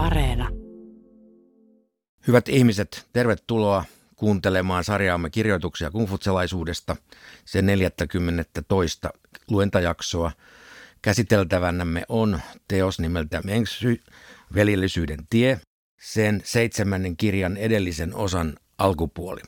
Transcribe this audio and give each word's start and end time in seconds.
Areena. 0.00 0.48
Hyvät 2.26 2.48
ihmiset, 2.48 3.08
tervetuloa 3.12 3.84
kuuntelemaan 4.16 4.84
sarjaamme 4.84 5.30
kirjoituksia 5.30 5.90
kungfutselaisuudesta, 5.90 6.96
sen 7.44 7.66
40. 7.66 8.62
toista 8.68 9.10
luentajaksoa. 9.50 10.32
Käsiteltävänämme 11.02 12.02
on 12.08 12.40
teos 12.68 13.00
nimeltä 13.00 13.40
Mengsy, 13.44 14.00
veljellisyyden 14.54 15.26
tie, 15.30 15.60
sen 16.00 16.40
seitsemännen 16.44 17.16
kirjan 17.16 17.56
edellisen 17.56 18.14
osan 18.14 18.54
alkupuoli. 18.78 19.40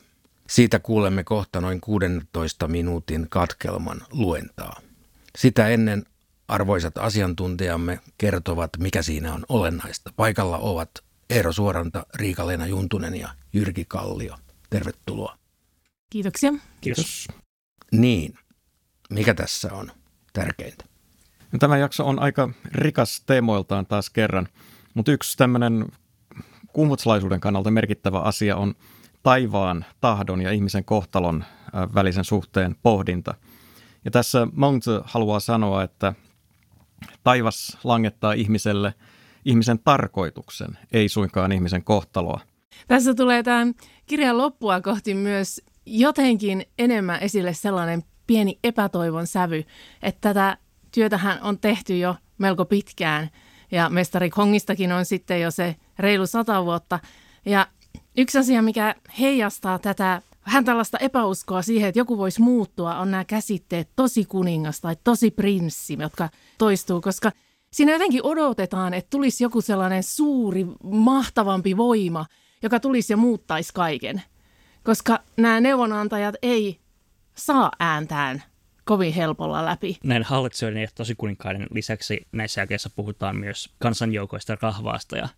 Siitä 0.47 0.79
kuulemme 0.79 1.23
kohta 1.23 1.61
noin 1.61 1.81
16 1.81 2.67
minuutin 2.67 3.27
katkelman 3.29 4.01
luentaa. 4.11 4.81
Sitä 5.37 5.67
ennen 5.67 6.05
arvoisat 6.53 6.97
asiantuntijamme 6.97 7.99
kertovat, 8.17 8.69
mikä 8.79 9.01
siinä 9.01 9.33
on 9.33 9.45
olennaista. 9.49 10.11
Paikalla 10.15 10.57
ovat 10.57 10.89
Eero 11.29 11.53
Suoranta, 11.53 12.05
Riika-Leena 12.15 12.67
Juntunen 12.67 13.15
ja 13.15 13.29
Jyrki 13.53 13.85
Kallio. 13.87 14.35
Tervetuloa. 14.69 15.37
Kiitoksia. 16.09 16.53
Kiitos. 16.81 17.27
Niin, 17.91 18.33
mikä 19.09 19.33
tässä 19.33 19.73
on 19.73 19.91
tärkeintä? 20.33 20.85
No, 21.51 21.59
tämä 21.59 21.77
jakso 21.77 22.07
on 22.07 22.19
aika 22.19 22.49
rikas 22.71 23.23
teemoiltaan 23.25 23.85
taas 23.85 24.09
kerran, 24.09 24.47
mutta 24.93 25.11
yksi 25.11 25.37
tämmöinen 25.37 25.85
kummutsalaisuuden 26.67 27.39
kannalta 27.39 27.71
merkittävä 27.71 28.19
asia 28.19 28.55
on 28.55 28.75
taivaan, 29.23 29.85
tahdon 30.01 30.41
ja 30.41 30.51
ihmisen 30.51 30.85
kohtalon 30.85 31.43
välisen 31.95 32.23
suhteen 32.25 32.75
pohdinta. 32.83 33.33
Ja 34.05 34.11
tässä 34.11 34.47
Mount 34.51 34.83
haluaa 35.03 35.39
sanoa, 35.39 35.83
että 35.83 36.13
taivas 37.23 37.77
langettaa 37.83 38.33
ihmiselle 38.33 38.93
ihmisen 39.45 39.79
tarkoituksen, 39.79 40.77
ei 40.91 41.09
suinkaan 41.09 41.51
ihmisen 41.51 41.83
kohtaloa. 41.83 42.39
Tässä 42.87 43.13
tulee 43.13 43.43
tämän 43.43 43.73
kirjan 44.05 44.37
loppua 44.37 44.81
kohti 44.81 45.13
myös 45.13 45.61
jotenkin 45.85 46.65
enemmän 46.79 47.19
esille 47.19 47.53
sellainen 47.53 48.03
pieni 48.27 48.59
epätoivon 48.63 49.27
sävy, 49.27 49.63
että 50.01 50.29
tätä 50.29 50.57
työtähän 50.91 51.39
on 51.41 51.59
tehty 51.59 51.97
jo 51.97 52.15
melko 52.37 52.65
pitkään 52.65 53.29
ja 53.71 53.89
mestari 53.89 54.29
Kongistakin 54.29 54.91
on 54.91 55.05
sitten 55.05 55.41
jo 55.41 55.51
se 55.51 55.75
reilu 55.99 56.27
sata 56.27 56.65
vuotta. 56.65 56.99
Ja 57.45 57.67
yksi 58.17 58.37
asia, 58.37 58.61
mikä 58.61 58.95
heijastaa 59.19 59.79
tätä 59.79 60.21
vähän 60.45 60.65
tällaista 60.65 60.97
epäuskoa 60.97 61.61
siihen, 61.61 61.89
että 61.89 61.99
joku 61.99 62.17
voisi 62.17 62.41
muuttua, 62.41 62.97
on 62.97 63.11
nämä 63.11 63.25
käsitteet 63.25 63.89
tosi 63.95 64.25
kuningas 64.25 64.81
tai 64.81 64.95
tosi 65.03 65.31
prinssi, 65.31 65.97
jotka 65.99 66.29
toistuu, 66.57 67.01
koska 67.01 67.31
siinä 67.71 67.91
jotenkin 67.91 68.25
odotetaan, 68.25 68.93
että 68.93 69.09
tulisi 69.09 69.43
joku 69.43 69.61
sellainen 69.61 70.03
suuri, 70.03 70.65
mahtavampi 70.83 71.77
voima, 71.77 72.25
joka 72.63 72.79
tulisi 72.79 73.13
ja 73.13 73.17
muuttaisi 73.17 73.73
kaiken. 73.73 74.21
Koska 74.83 75.19
nämä 75.37 75.61
neuvonantajat 75.61 76.35
ei 76.41 76.79
saa 77.35 77.71
ääntään 77.79 78.43
kovin 78.85 79.13
helpolla 79.13 79.65
läpi. 79.65 79.97
Näin 80.03 80.23
hallitsijoiden 80.23 80.81
ja 80.81 80.87
tosi 80.95 81.15
kuninkaiden 81.15 81.67
lisäksi 81.71 82.27
näissä 82.31 82.61
jälkeissä 82.61 82.89
puhutaan 82.95 83.35
myös 83.35 83.69
kansanjoukoista 83.79 84.57
rahvaasta 84.61 85.17
ja 85.17 85.29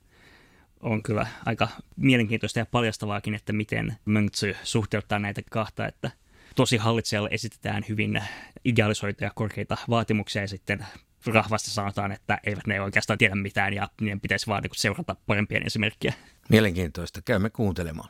on 0.79 1.03
kyllä 1.03 1.27
aika 1.45 1.67
mielenkiintoista 1.95 2.59
ja 2.59 2.65
paljastavaakin, 2.65 3.33
että 3.35 3.53
miten 3.53 3.97
Mönksy 4.05 4.55
suhteuttaa 4.63 5.19
näitä 5.19 5.41
kahta, 5.51 5.87
että 5.87 6.11
tosi 6.55 6.77
hallitsijalle 6.77 7.29
esitetään 7.31 7.85
hyvin 7.89 8.23
idealisoituja 8.65 9.31
korkeita 9.35 9.77
vaatimuksia 9.89 10.41
ja 10.41 10.47
sitten 10.47 10.85
rahvasta 11.25 11.71
sanotaan, 11.71 12.11
että 12.11 12.39
eivät 12.43 12.67
ne 12.67 12.81
oikeastaan 12.81 13.17
tiedä 13.17 13.35
mitään 13.35 13.73
ja 13.73 13.89
niiden 14.01 14.21
pitäisi 14.21 14.47
vaan 14.47 14.63
niinku 14.63 14.75
seurata 14.75 15.15
parempia 15.25 15.61
esimerkkiä. 15.65 16.13
Mielenkiintoista. 16.49 17.21
Käymme 17.21 17.49
kuuntelemaan. 17.49 18.09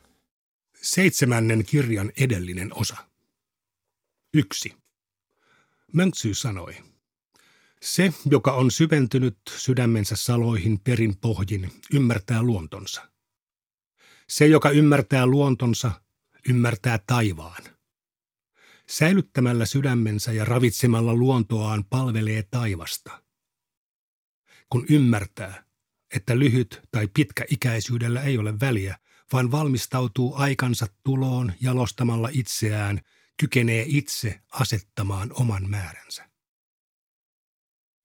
Seitsemännen 0.82 1.66
kirjan 1.66 2.12
edellinen 2.18 2.70
osa. 2.74 2.98
Yksi. 4.34 4.74
Mönksy 5.94 6.34
sanoi, 6.34 6.76
se, 7.86 8.14
joka 8.32 8.54
on 8.54 8.72
syventynyt 8.72 9.38
sydämensä 9.58 10.16
saloihin 10.16 10.80
perin 10.80 11.18
pohjin, 11.18 11.72
ymmärtää 11.94 12.44
luontonsa. 12.44 13.12
Se, 14.30 14.48
joka 14.48 14.70
ymmärtää 14.70 15.26
luontonsa, 15.26 15.92
ymmärtää 16.50 17.00
taivaan. 17.08 17.64
Säilyttämällä 18.90 19.66
sydämensä 19.66 20.32
ja 20.32 20.46
ravitsemalla 20.46 21.14
luontoaan 21.14 21.86
palvelee 21.90 22.44
taivasta. 22.52 23.24
Kun 24.70 24.86
ymmärtää, 24.90 25.66
että 26.16 26.40
lyhyt 26.40 26.82
tai 26.92 27.08
pitkä 27.08 27.46
ikäisyydellä 27.50 28.22
ei 28.22 28.38
ole 28.38 28.60
väliä, 28.60 28.98
vaan 29.34 29.52
valmistautuu 29.52 30.36
aikansa 30.36 30.88
tuloon 31.04 31.54
jalostamalla 31.62 32.30
itseään, 32.32 33.02
kykenee 33.40 33.86
itse 33.88 34.42
asettamaan 34.52 35.32
oman 35.34 35.70
määränsä. 35.70 36.35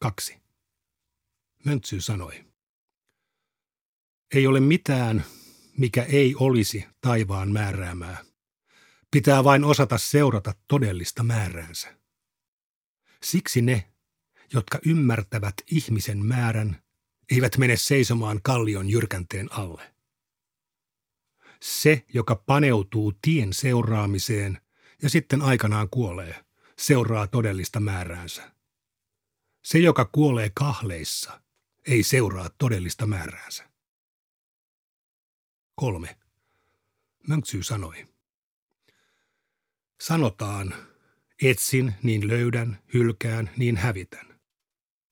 Kaksi. 0.03 0.37
Möntsy 1.65 2.01
sanoi. 2.01 2.45
Ei 4.35 4.47
ole 4.47 4.61
mitään, 4.61 5.25
mikä 5.79 6.03
ei 6.03 6.35
olisi 6.35 6.87
taivaan 7.01 7.53
määräämää. 7.53 8.25
Pitää 9.11 9.45
vain 9.45 9.65
osata 9.65 9.99
seurata 9.99 10.55
todellista 10.69 11.23
määräänsä. 11.23 11.97
Siksi 13.23 13.63
ne, 13.63 13.93
jotka 14.53 14.79
ymmärtävät 14.87 15.55
ihmisen 15.71 16.27
määrän, 16.27 16.83
eivät 17.31 17.59
mene 17.59 17.77
seisomaan 17.77 18.41
kallion 18.43 18.91
jyrkänteen 18.91 19.53
alle. 19.53 19.95
Se, 21.63 22.05
joka 22.15 22.37
paneutuu 22.37 23.13
tien 23.23 23.53
seuraamiseen 23.53 24.61
ja 25.03 25.11
sitten 25.11 25.43
aikanaan 25.43 25.89
kuolee, 25.91 26.45
seuraa 26.79 27.27
todellista 27.27 27.81
määräänsä. 27.81 28.60
Se, 29.63 29.79
joka 29.79 30.05
kuolee 30.05 30.51
kahleissa, 30.55 31.41
ei 31.87 32.03
seuraa 32.03 32.51
todellista 32.59 33.07
määräänsä. 33.07 33.71
Kolme. 35.75 36.19
Mönksy 37.29 37.63
sanoi. 37.63 38.07
Sanotaan, 40.01 40.75
etsin, 41.43 41.95
niin 42.03 42.29
löydän, 42.29 42.83
hylkään, 42.95 43.51
niin 43.57 43.77
hävitän. 43.77 44.41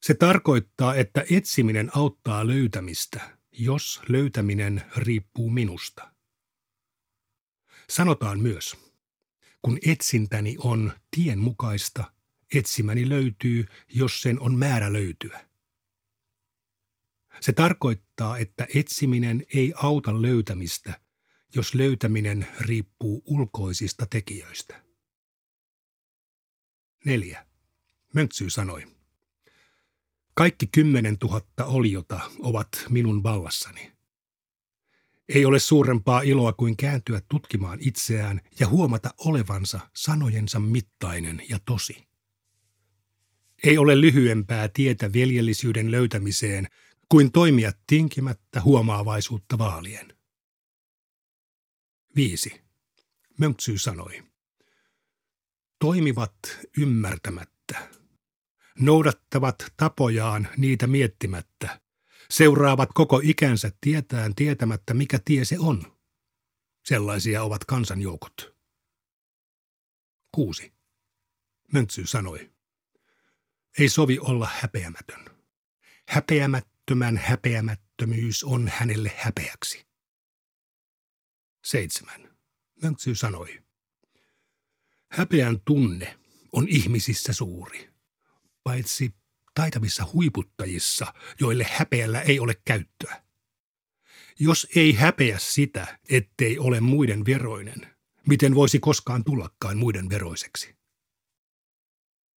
Se 0.03 0.15
tarkoittaa, 0.15 0.95
että 0.95 1.25
etsiminen 1.31 1.91
auttaa 1.97 2.47
löytämistä, 2.47 3.39
jos 3.53 4.03
löytäminen 4.09 4.83
riippuu 4.97 5.51
minusta. 5.51 6.15
Sanotaan 7.91 8.41
myös, 8.41 8.77
kun 9.63 9.79
etsintäni 9.87 10.57
on 10.59 10.93
tien 11.11 11.39
mukaista– 11.39 12.05
etsimäni 12.55 13.09
löytyy, 13.09 13.67
jos 13.89 14.23
sen 14.23 14.41
on 14.41 14.59
määrä 14.59 14.93
löytyä. 14.93 15.49
Se 17.41 17.53
tarkoittaa, 17.53 18.39
että 18.39 18.67
etsiminen 18.75 19.47
ei 19.55 19.73
auta 19.77 20.23
löytämistä, 20.23 21.01
jos 21.55 21.75
löytäminen 21.75 22.49
riippuu 22.61 23.23
ulkoisista 23.27 24.07
tekijöistä. 24.07 24.83
4. 27.05 27.47
Mönksy 28.15 28.51
sanoi. 28.51 28.87
Kaikki 30.35 30.67
kymmenen 30.67 31.19
tuhatta 31.19 31.65
oliota 31.65 32.21
ovat 32.39 32.69
minun 32.89 33.23
vallassani. 33.23 33.93
Ei 35.29 35.45
ole 35.45 35.59
suurempaa 35.59 36.21
iloa 36.21 36.53
kuin 36.53 36.77
kääntyä 36.77 37.23
tutkimaan 37.29 37.79
itseään 37.81 38.41
ja 38.61 38.69
huomata 38.69 39.11
olevansa 39.19 39.81
sanojensa 39.97 40.61
mittainen 40.61 41.43
ja 41.49 41.59
tosi. 41.65 42.08
Ei 43.65 43.79
ole 43.79 44.01
lyhyempää 44.01 44.69
tietä 44.69 45.13
veljellisyyden 45.13 45.91
löytämiseen 45.91 46.69
kuin 47.09 47.33
toimia 47.33 47.73
tinkimättä 47.87 48.61
huomaavaisuutta 48.61 49.59
vaalien. 49.59 50.19
5. 52.17 52.61
Mönksy 53.39 53.79
sanoi. 53.79 54.23
Toimivat 55.81 56.33
ymmärtämättä. 56.79 57.89
Noudattavat 58.79 59.73
tapojaan 59.77 60.49
niitä 60.57 60.87
miettimättä. 60.87 61.81
Seuraavat 62.31 62.89
koko 62.95 63.21
ikänsä 63.25 63.73
tietään 63.81 64.35
tietämättä, 64.35 64.95
mikä 64.95 65.19
tie 65.25 65.45
se 65.45 65.59
on. 65.59 65.99
Sellaisia 66.85 67.43
ovat 67.43 67.65
kansanjoukot. 67.65 68.57
6. 70.35 70.73
Möntsy 71.73 72.07
sanoi. 72.07 72.58
Ei 73.79 73.89
sovi 73.89 74.19
olla 74.19 74.49
häpeämätön. 74.61 75.25
Häpeämättömän 76.09 77.17
häpeämättömyys 77.17 78.45
on 78.45 78.69
hänelle 78.75 79.13
häpeäksi. 79.17 79.87
Seitsemän. 81.65 82.37
Mönksy 82.83 83.15
sanoi. 83.15 83.63
Häpeän 85.11 85.61
tunne 85.61 86.19
on 86.53 86.69
ihmisissä 86.69 87.33
suuri, 87.33 87.91
paitsi 88.63 89.15
taitavissa 89.55 90.07
huiputtajissa, 90.13 91.15
joille 91.41 91.65
häpeällä 91.65 92.21
ei 92.21 92.41
ole 92.41 92.55
käyttöä. 92.65 93.23
Jos 94.41 94.67
ei 94.77 94.93
häpeä 94.93 95.39
sitä, 95.39 95.99
ettei 96.11 96.59
ole 96.59 96.81
muiden 96.81 97.27
veroinen, 97.27 97.97
miten 98.29 98.55
voisi 98.55 98.79
koskaan 98.79 99.25
tullakaan 99.25 99.79
muiden 99.79 100.09
veroiseksi? 100.09 100.77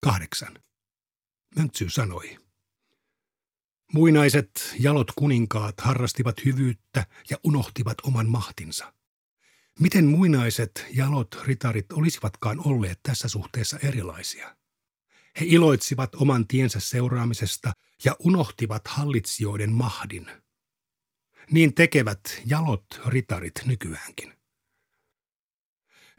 Kahdeksan. 0.04 0.58
Möntsy 1.56 1.90
sanoi. 1.90 2.38
Muinaiset 3.92 4.74
jalot 4.78 5.12
kuninkaat 5.16 5.80
harrastivat 5.80 6.44
hyvyyttä 6.44 7.06
ja 7.30 7.36
unohtivat 7.44 8.00
oman 8.02 8.28
mahtinsa. 8.28 8.94
Miten 9.80 10.06
muinaiset 10.06 10.86
jalot 10.94 11.38
ritarit 11.44 11.92
olisivatkaan 11.92 12.66
olleet 12.66 13.00
tässä 13.02 13.28
suhteessa 13.28 13.78
erilaisia? 13.78 14.56
He 15.40 15.46
iloitsivat 15.48 16.14
oman 16.14 16.46
tiensä 16.46 16.80
seuraamisesta 16.80 17.72
ja 18.04 18.16
unohtivat 18.18 18.88
hallitsijoiden 18.88 19.72
mahdin. 19.72 20.26
Niin 21.50 21.74
tekevät 21.74 22.42
jalot 22.46 22.86
ritarit 23.06 23.60
nykyäänkin. 23.66 24.41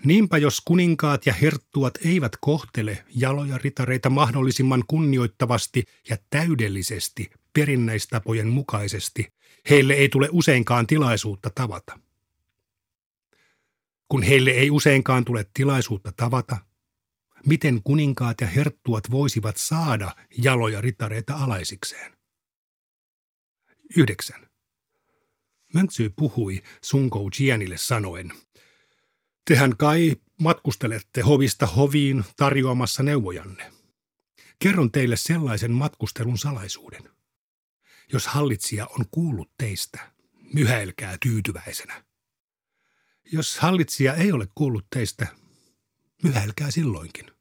Niinpä 0.06 0.38
jos 0.38 0.62
kuninkaat 0.62 1.26
ja 1.26 1.34
herttuat 1.34 1.94
eivät 2.06 2.32
kohtele 2.42 3.06
jaloja 3.16 3.58
ritareita 3.58 4.10
mahdollisimman 4.10 4.84
kunnioittavasti 4.88 5.84
ja 6.10 6.18
täydellisesti 6.30 7.32
perinnäistapojen 7.54 8.48
mukaisesti, 8.48 9.34
heille 9.70 9.94
ei 9.94 10.10
tule 10.10 10.30
useinkaan 10.32 10.88
tilaisuutta 10.88 11.50
tavata. 11.56 12.00
Kun 14.10 14.24
heille 14.24 14.52
ei 14.52 14.72
useinkaan 14.72 15.26
tule 15.26 15.46
tilaisuutta 15.54 16.12
tavata, 16.18 16.58
miten 17.46 17.84
kuninkaat 17.84 18.42
ja 18.42 18.48
herttuat 18.48 19.12
voisivat 19.12 19.58
saada 19.58 20.16
jaloja 20.38 20.82
ritareita 20.82 21.36
alaisikseen? 21.36 22.14
9. 23.98 24.48
Mönksy 25.74 26.10
puhui 26.10 26.62
Sunkou 26.82 27.30
Jianille 27.40 27.78
sanoen, 27.78 28.32
Tehän 29.46 29.78
kai 29.78 30.16
matkustelette 30.42 31.22
hovista 31.22 31.66
hoviin 31.66 32.24
tarjoamassa 32.38 33.04
neuvojanne. 33.04 33.74
Kerron 34.60 34.92
teille 34.92 35.16
sellaisen 35.18 35.72
matkustelun 35.72 36.38
salaisuuden. 36.38 37.10
Jos 38.14 38.28
hallitsija 38.28 38.86
on 38.86 39.06
kuullut 39.12 39.52
teistä, 39.58 40.12
myhäilkää 40.54 41.18
tyytyväisenä. 41.22 42.04
Jos 43.32 43.58
hallitsija 43.58 44.14
ei 44.14 44.32
ole 44.32 44.48
kuullut 44.56 44.86
teistä, 44.90 45.28
myhäilkää 46.24 46.72
silloinkin. 46.72 47.32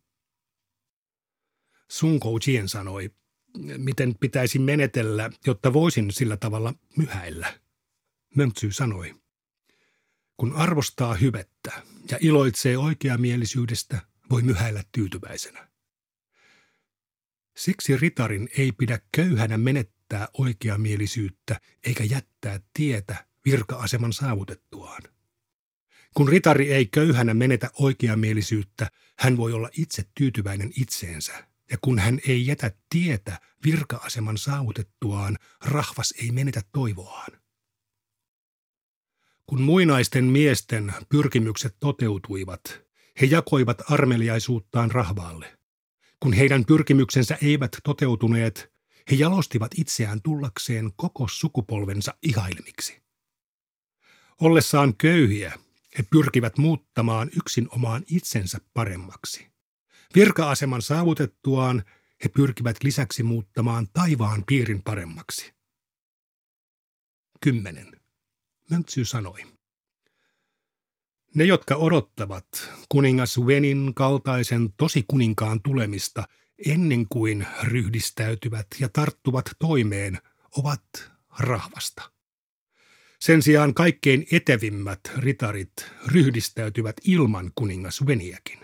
Sun 1.88 2.20
Chien 2.40 2.68
sanoi, 2.68 3.10
miten 3.76 4.14
pitäisi 4.20 4.58
menetellä, 4.58 5.30
jotta 5.46 5.72
voisin 5.72 6.10
sillä 6.10 6.36
tavalla 6.36 6.74
myhäillä. 6.96 7.60
Möntsy 8.36 8.72
sanoi, 8.72 9.14
kun 10.36 10.52
arvostaa 10.52 11.14
hyvettä 11.14 11.82
ja 12.10 12.18
iloitsee 12.20 12.78
oikeamielisyydestä, 12.78 14.00
voi 14.30 14.42
myhäillä 14.42 14.82
tyytyväisenä. 14.92 15.68
Siksi 17.56 17.96
ritarin 17.96 18.48
ei 18.58 18.72
pidä 18.72 19.00
köyhänä 19.12 19.58
menettää 19.58 20.28
oikeamielisyyttä 20.38 21.60
eikä 21.86 22.04
jättää 22.04 22.60
tietä 22.74 23.26
virka-aseman 23.44 24.12
saavutettuaan. 24.12 25.02
Kun 26.14 26.28
ritari 26.28 26.72
ei 26.72 26.86
köyhänä 26.86 27.34
menetä 27.34 27.70
oikeamielisyyttä, 27.78 28.90
hän 29.18 29.36
voi 29.36 29.52
olla 29.52 29.68
itse 29.78 30.04
tyytyväinen 30.14 30.72
itseensä. 30.76 31.48
Ja 31.70 31.78
kun 31.80 31.98
hän 31.98 32.20
ei 32.28 32.46
jätä 32.46 32.70
tietä 32.90 33.40
virka-aseman 33.64 34.38
saavutettuaan, 34.38 35.38
rahvas 35.64 36.14
ei 36.22 36.30
menetä 36.30 36.62
toivoaan. 36.72 37.41
Kun 39.46 39.62
muinaisten 39.62 40.24
miesten 40.24 40.94
pyrkimykset 41.08 41.76
toteutuivat, 41.80 42.80
he 43.20 43.26
jakoivat 43.26 43.90
armeliaisuuttaan 43.90 44.90
rahvaalle. 44.90 45.58
Kun 46.20 46.32
heidän 46.32 46.64
pyrkimyksensä 46.64 47.38
eivät 47.42 47.76
toteutuneet, 47.84 48.72
he 49.10 49.16
jalostivat 49.16 49.70
itseään 49.78 50.22
tullakseen 50.22 50.92
koko 50.96 51.28
sukupolvensa 51.28 52.14
ihailemiksi. 52.22 53.02
Ollessaan 54.40 54.96
köyhiä, 54.96 55.58
he 55.98 56.02
pyrkivät 56.10 56.58
muuttamaan 56.58 57.30
yksin 57.36 57.68
omaan 57.70 58.04
itsensä 58.06 58.58
paremmaksi. 58.74 59.46
Virka-aseman 60.14 60.82
saavutettuaan 60.82 61.84
he 62.24 62.28
pyrkivät 62.28 62.76
lisäksi 62.82 63.22
muuttamaan 63.22 63.88
taivaan 63.92 64.44
piirin 64.46 64.82
paremmaksi. 64.82 65.52
10. 67.40 68.01
Möntsy 68.72 69.04
sanoi. 69.04 69.44
Ne, 71.34 71.44
jotka 71.44 71.76
odottavat 71.76 72.46
kuningas 72.88 73.46
Venin 73.46 73.92
kaltaisen 73.94 74.72
tosi 74.76 75.04
kuninkaan 75.08 75.62
tulemista 75.62 76.28
ennen 76.66 77.06
kuin 77.08 77.46
ryhdistäytyvät 77.62 78.66
ja 78.80 78.88
tarttuvat 78.88 79.50
toimeen, 79.58 80.18
ovat 80.56 81.10
rahvasta. 81.38 82.12
Sen 83.20 83.42
sijaan 83.42 83.74
kaikkein 83.74 84.26
etevimmät 84.32 85.00
ritarit 85.16 85.72
ryhdistäytyvät 86.06 86.96
ilman 87.04 87.52
kuningas 87.54 88.06
Veniäkin. 88.06 88.58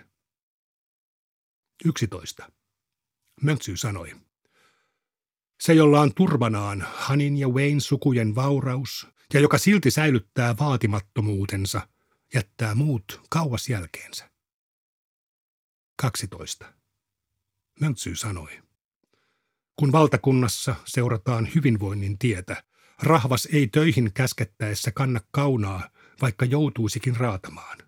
11. 1.85 2.53
Möntsy 3.43 3.77
sanoi. 3.77 4.17
Se, 5.61 5.75
jolla 5.75 6.01
on 6.01 6.15
turvanaan 6.15 6.87
Hanin 6.95 7.37
ja 7.37 7.49
Wayne 7.49 7.81
sukujen 7.81 8.35
vauraus 8.35 9.07
ja 9.35 9.41
joka 9.41 9.59
silti 9.59 9.91
säilyttää 9.91 10.59
vaatimattomuutensa, 10.59 11.89
jättää 12.35 12.75
muut 12.75 13.21
kauas 13.31 13.69
jälkeensä. 13.69 14.31
12. 15.97 16.73
Möntsy 17.81 18.17
sanoi. 18.17 18.63
Kun 19.77 19.93
valtakunnassa 19.93 20.75
seurataan 20.85 21.49
hyvinvoinnin 21.55 22.19
tietä, 22.19 22.65
rahvas 23.03 23.49
ei 23.53 23.67
töihin 23.67 24.13
käskettäessä 24.13 24.93
kanna 24.93 25.21
kaunaa, 25.31 25.91
vaikka 26.23 26.45
joutuisikin 26.45 27.17
raatamaan. 27.17 27.79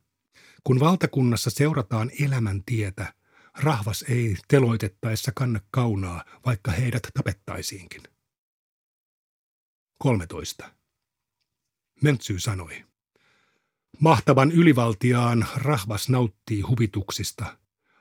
Kun 0.65 0.81
valtakunnassa 0.81 1.51
seurataan 1.51 2.11
elämän 2.21 2.63
tietä, 2.65 3.15
rahvas 3.55 4.05
ei 4.09 4.37
teloitettaessa 4.49 5.33
kanna 5.35 5.61
kaunaa, 5.71 6.25
vaikka 6.47 6.71
heidät 6.71 7.03
tapettaisiinkin. 7.15 8.03
13. 9.99 10.80
Möntsy 12.03 12.39
sanoi. 12.39 12.85
Mahtavan 13.99 14.53
ylivaltiaan 14.53 15.47
rahvas 15.57 16.09
nauttii 16.09 16.61
huvituksista, 16.61 17.59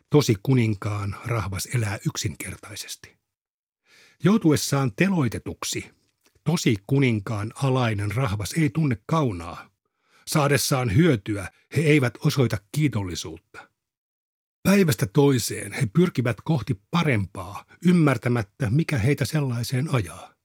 tosi 0.09 0.35
kuninkaan 0.43 1.15
rahvas 1.25 1.65
elää 1.75 1.99
yksinkertaisesti. 2.07 3.17
Joutuessaan 4.23 4.91
teloitetuksi, 4.95 5.91
tosi 6.43 6.75
kuninkaan 6.87 7.53
alainen 7.63 8.11
rahvas 8.11 8.53
ei 8.53 8.69
tunne 8.69 8.97
kaunaa. 9.05 9.69
Saadessaan 10.27 10.95
hyötyä 10.95 11.51
he 11.75 11.81
eivät 11.81 12.13
osoita 12.25 12.57
kiitollisuutta. 12.71 13.69
Päivästä 14.63 15.05
toiseen 15.05 15.73
he 15.73 15.85
pyrkivät 15.93 16.37
kohti 16.41 16.81
parempaa, 16.91 17.65
ymmärtämättä 17.85 18.69
mikä 18.69 18.97
heitä 18.97 19.25
sellaiseen 19.25 19.95
ajaa. 19.95 20.38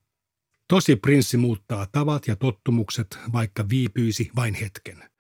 Tosi 0.69 0.97
prinssi 0.97 1.37
muuttaa 1.37 1.87
tavat 1.87 2.29
ja 2.29 2.37
tottumukset, 2.37 3.19
vaikka 3.33 3.69
viipyisi 3.69 4.31
vain 4.37 4.55
hetken. 4.55 5.11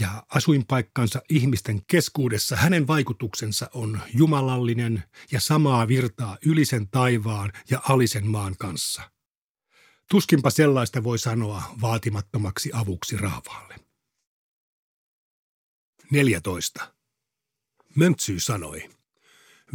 Ja 0.00 0.26
asuinpaikkansa 0.28 1.22
ihmisten 1.28 1.82
keskuudessa 1.86 2.56
hänen 2.56 2.86
vaikutuksensa 2.86 3.70
on 3.74 4.00
jumalallinen 4.14 5.04
ja 5.32 5.40
samaa 5.40 5.88
virtaa 5.88 6.38
ylisen 6.46 6.88
taivaan 6.88 7.52
ja 7.70 7.80
alisen 7.88 8.26
maan 8.26 8.56
kanssa. 8.58 9.02
Tuskinpa 10.10 10.50
sellaista 10.50 11.04
voi 11.04 11.18
sanoa 11.18 11.62
vaatimattomaksi 11.80 12.70
avuksi 12.74 13.16
rahvaalle. 13.16 13.74
14. 16.10 16.94
Möntsy 17.94 18.40
sanoi. 18.40 18.90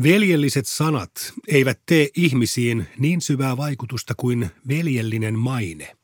Veljelliset 0.03 0.67
sanat 0.67 1.33
eivät 1.47 1.81
tee 1.85 2.09
ihmisiin 2.15 2.87
niin 2.97 3.21
syvää 3.21 3.57
vaikutusta 3.57 4.13
kuin 4.17 4.49
veljellinen 4.67 5.39
maine. 5.39 5.97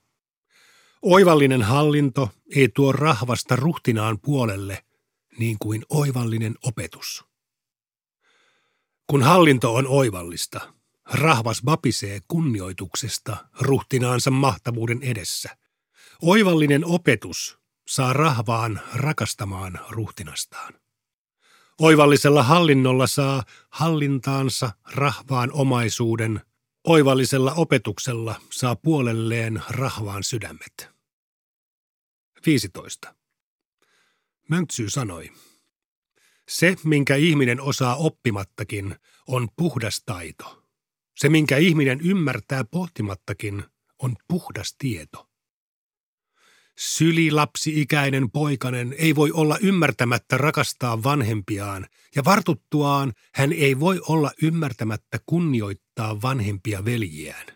Oivallinen 1.02 1.62
hallinto 1.62 2.30
ei 2.56 2.70
tuo 2.70 2.92
rahvasta 2.92 3.56
ruhtinaan 3.56 4.20
puolelle 4.20 4.86
niin 5.38 5.58
kuin 5.60 5.86
oivallinen 5.90 6.56
opetus. 6.64 7.26
Kun 9.08 9.24
hallinto 9.24 9.76
on 9.76 9.88
oivallista, 9.88 10.74
rahvas 11.14 11.66
vapisee 11.66 12.20
kunnioituksesta 12.28 13.38
ruhtinaansa 13.60 14.32
mahtavuuden 14.32 15.04
edessä. 15.04 15.58
Oivallinen 16.22 16.86
opetus 16.86 17.58
saa 17.88 18.14
rahvaan 18.14 18.82
rakastamaan 18.96 19.80
ruhtinastaan. 19.90 20.83
Oivallisella 21.82 22.44
hallinnolla 22.44 23.08
saa 23.08 23.44
hallintaansa 23.70 24.72
rahvaan 24.92 25.52
omaisuuden, 25.52 26.42
oivallisella 26.84 27.54
opetuksella 27.54 28.42
saa 28.52 28.76
puolelleen 28.76 29.64
rahvaan 29.70 30.24
sydämet. 30.24 30.90
15. 32.46 33.16
Mönksy 34.50 34.90
sanoi, 34.90 35.32
se, 36.50 36.76
minkä 36.84 37.16
ihminen 37.16 37.62
osaa 37.62 37.96
oppimattakin, 37.96 38.96
on 39.28 39.48
puhdas 39.56 40.04
taito. 40.06 40.64
Se, 41.16 41.30
minkä 41.30 41.58
ihminen 41.58 42.02
ymmärtää 42.02 42.64
pohtimattakin, 42.64 43.64
on 44.00 44.16
puhdas 44.28 44.76
tieto. 44.78 45.30
Sylilapsi-ikäinen 46.80 48.32
poikanen 48.32 48.96
ei 48.98 49.16
voi 49.16 49.32
olla 49.32 49.58
ymmärtämättä 49.62 50.38
rakastaa 50.38 51.04
vanhempiaan, 51.04 51.88
ja 52.16 52.24
vartuttuaan 52.24 53.14
hän 53.36 53.54
ei 53.54 53.80
voi 53.80 54.02
olla 54.08 54.32
ymmärtämättä 54.42 55.20
kunnioittaa 55.26 56.22
vanhempia 56.22 56.86
veljiään. 56.86 57.48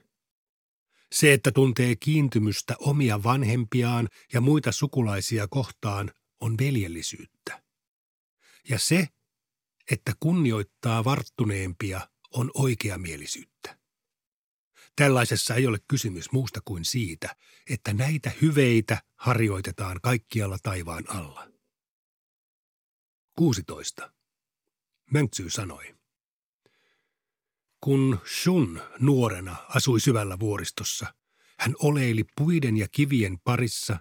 Se, 1.11 1.33
että 1.33 1.51
tuntee 1.51 1.95
kiintymystä 1.95 2.75
omia 2.79 3.23
vanhempiaan 3.23 4.09
ja 4.33 4.41
muita 4.41 4.71
sukulaisia 4.71 5.47
kohtaan, 5.47 6.11
on 6.39 6.57
veljellisyyttä. 6.57 7.63
Ja 8.69 8.79
se, 8.79 9.07
että 9.91 10.13
kunnioittaa 10.19 11.03
varttuneempia, 11.03 12.01
on 12.31 12.51
oikeamielisyyttä. 12.53 13.76
Tällaisessa 14.97 15.55
ei 15.55 15.67
ole 15.67 15.77
kysymys 15.87 16.31
muusta 16.31 16.59
kuin 16.65 16.85
siitä, 16.85 17.35
että 17.69 17.93
näitä 17.93 18.31
hyveitä 18.41 19.01
harjoitetaan 19.15 19.99
kaikkialla 20.03 20.57
taivaan 20.63 21.09
alla. 21.09 21.47
16. 23.35 24.11
Mönksy 25.11 25.49
sanoi. 25.49 25.95
Kun 27.81 28.19
Shun 28.43 28.81
nuorena 28.99 29.55
asui 29.69 29.99
syvällä 29.99 30.39
vuoristossa, 30.39 31.13
hän 31.59 31.75
oleili 31.79 32.23
puiden 32.37 32.77
ja 32.77 32.87
kivien 32.91 33.39
parissa 33.39 33.99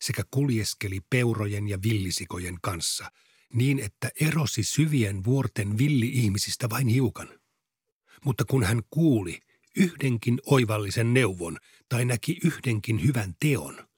sekä 0.00 0.22
kuljeskeli 0.30 1.00
peurojen 1.10 1.68
ja 1.68 1.78
villisikojen 1.82 2.58
kanssa 2.62 3.12
niin, 3.52 3.78
että 3.78 4.10
erosi 4.20 4.62
syvien 4.62 5.24
vuorten 5.24 5.78
villi-ihmisistä 5.78 6.70
vain 6.70 6.88
hiukan. 6.88 7.40
Mutta 8.24 8.44
kun 8.44 8.64
hän 8.64 8.82
kuuli 8.90 9.40
yhdenkin 9.76 10.40
oivallisen 10.46 11.14
neuvon 11.14 11.58
tai 11.88 12.04
näki 12.04 12.38
yhdenkin 12.44 13.04
hyvän 13.04 13.34
teon, 13.40 13.88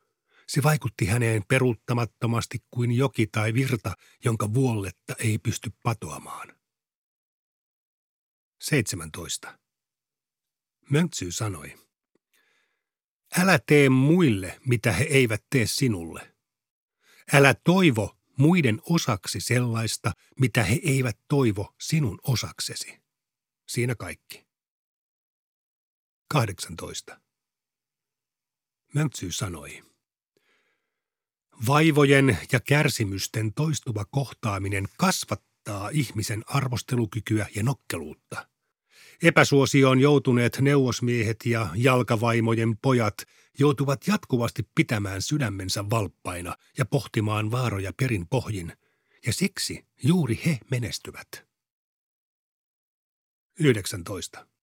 se 0.47 0.63
vaikutti 0.63 1.07
häneen 1.07 1.45
peruuttamattomasti 1.49 2.59
kuin 2.71 2.93
joki 2.93 3.27
tai 3.27 3.55
virta, 3.55 3.97
jonka 4.25 4.55
vuolletta 4.55 5.15
ei 5.19 5.39
pysty 5.39 5.73
patoamaan. 5.83 6.57
17. 8.61 9.59
Möntsy 10.91 11.33
sanoi, 11.33 11.87
Älä 13.39 13.59
tee 13.67 13.89
muille, 13.89 14.61
mitä 14.67 14.93
he 14.93 15.05
eivät 15.05 15.45
tee 15.51 15.67
sinulle. 15.67 16.35
Älä 17.33 17.55
toivo 17.55 18.17
muiden 18.39 18.83
osaksi 18.91 19.41
sellaista, 19.41 20.13
mitä 20.41 20.63
he 20.63 20.81
eivät 20.83 21.19
toivo 21.29 21.75
sinun 21.81 22.19
osaksesi. 22.23 23.01
Siinä 23.69 23.95
kaikki. 23.95 24.46
18. 26.29 27.21
Möntsy 28.95 29.33
sanoi, 29.33 29.83
Vaivojen 31.67 32.39
ja 32.53 32.61
kärsimysten 32.61 33.55
toistuva 33.55 34.05
kohtaaminen 34.05 34.89
kasvattaa 34.97 35.89
ihmisen 35.93 36.43
arvostelukykyä 36.47 37.47
ja 37.55 37.63
nokkeluutta. 37.63 38.49
Epäsuosioon 39.23 40.01
joutuneet 40.01 40.59
neuvosmiehet 40.61 41.47
ja 41.47 41.69
jalkavaimojen 41.75 42.77
pojat 42.77 43.15
joutuvat 43.59 44.07
jatkuvasti 44.07 44.69
pitämään 44.75 45.23
sydämensä 45.23 45.91
valppaina 45.91 46.57
ja 46.79 46.87
pohtimaan 46.87 47.51
vaaroja 47.51 47.93
perin 47.93 48.29
pohjin, 48.29 48.73
ja 49.27 49.33
siksi 49.33 49.87
juuri 50.03 50.41
he 50.47 50.59
menestyvät. 50.71 51.47
19. 53.61 54.56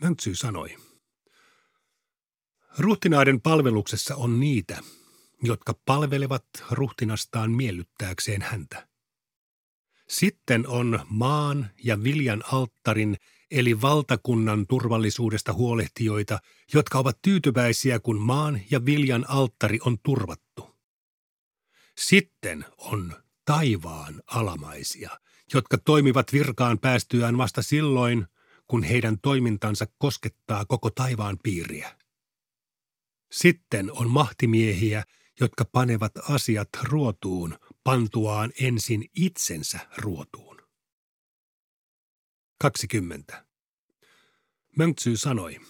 Möntsy 0.00 0.34
sanoi, 0.34 0.76
Ruhtinaiden 2.78 3.40
palveluksessa 3.40 4.16
on 4.16 4.40
niitä, 4.40 4.78
jotka 5.42 5.74
palvelevat 5.86 6.44
ruhtinastaan 6.70 7.50
miellyttääkseen 7.50 8.42
häntä. 8.42 8.88
Sitten 10.08 10.68
on 10.68 11.00
maan 11.08 11.70
ja 11.84 12.02
viljan 12.02 12.44
alttarin 12.52 13.16
eli 13.50 13.80
valtakunnan 13.80 14.66
turvallisuudesta 14.66 15.52
huolehtijoita, 15.52 16.38
jotka 16.74 16.98
ovat 16.98 17.18
tyytyväisiä, 17.22 18.00
kun 18.00 18.20
maan 18.20 18.60
ja 18.70 18.84
viljan 18.84 19.24
alttari 19.28 19.78
on 19.84 19.98
turvattu. 20.02 20.74
Sitten 21.98 22.64
on 22.78 23.12
taivaan 23.44 24.22
alamaisia, 24.26 25.20
jotka 25.54 25.78
toimivat 25.78 26.32
virkaan 26.32 26.78
päästyään 26.78 27.38
vasta 27.38 27.62
silloin, 27.62 28.26
kun 28.66 28.82
heidän 28.82 29.18
toimintansa 29.22 29.86
koskettaa 29.98 30.64
koko 30.64 30.90
taivaan 30.90 31.38
piiriä. 31.42 31.98
Sitten 33.32 33.92
on 33.92 34.10
mahtimiehiä, 34.10 35.04
jotka 35.40 35.64
panevat 35.64 36.12
asiat 36.30 36.68
ruotuun 36.82 37.58
pantuaan 37.84 38.52
ensin 38.60 39.04
itsensä 39.16 39.78
ruotuun. 39.96 40.56
20. 42.60 43.46
Mönksy 44.76 45.16
sanoi, 45.16 45.60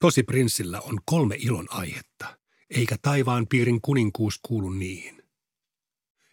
tosi 0.00 0.22
prinssillä 0.22 0.80
on 0.80 0.98
kolme 1.04 1.36
ilon 1.38 1.66
aihetta, 1.70 2.38
eikä 2.70 2.96
taivaan 3.02 3.46
piirin 3.48 3.80
kuninkuus 3.80 4.38
kuulu 4.42 4.70
niihin. 4.70 5.23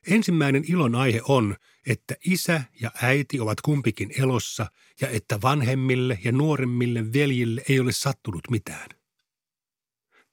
Ensimmäinen 0.08 0.64
ilon 0.68 0.96
aihe 0.96 1.22
on, 1.28 1.56
että 1.88 2.16
isä 2.26 2.64
ja 2.82 2.92
äiti 3.02 3.40
ovat 3.40 3.62
kumpikin 3.62 4.12
elossa 4.18 4.72
ja 5.02 5.10
että 5.10 5.42
vanhemmille 5.42 6.20
ja 6.24 6.32
nuoremmille 6.32 7.14
veljille 7.14 7.64
ei 7.70 7.80
ole 7.80 7.92
sattunut 7.92 8.50
mitään. 8.50 8.90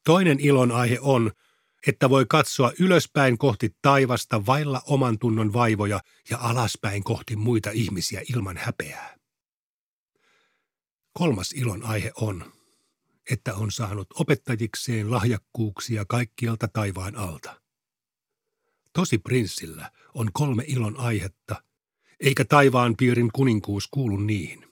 Toinen 0.04 0.40
ilon 0.40 0.72
aihe 0.72 0.98
on, 1.00 1.32
että 1.86 2.10
voi 2.10 2.26
katsoa 2.28 2.72
ylöspäin 2.78 3.38
kohti 3.38 3.76
taivasta 3.82 4.46
vailla 4.46 4.82
oman 4.86 5.18
tunnon 5.18 5.52
vaivoja 5.52 6.00
ja 6.30 6.38
alaspäin 6.40 7.04
kohti 7.04 7.36
muita 7.36 7.70
ihmisiä 7.70 8.22
ilman 8.34 8.56
häpeää. 8.56 9.18
Kolmas 11.12 11.52
ilon 11.52 11.82
aihe 11.82 12.12
on, 12.16 12.52
että 13.30 13.54
on 13.54 13.72
saanut 13.72 14.06
opettajikseen 14.14 15.10
lahjakkuuksia 15.10 16.04
kaikkialta 16.08 16.68
taivaan 16.68 17.16
alta. 17.16 17.67
Tosi 18.98 19.18
prinssillä 19.18 19.90
on 20.14 20.30
kolme 20.32 20.64
ilon 20.66 21.00
aihetta, 21.00 21.62
eikä 22.20 22.44
taivaan 22.44 22.96
piirin 22.96 23.30
kuninkuus 23.32 23.86
kuulu 23.86 24.16
niihin. 24.16 24.66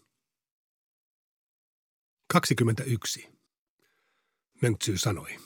21. 2.32 3.28
Mönksy 4.62 4.98
sanoi. 4.98 5.36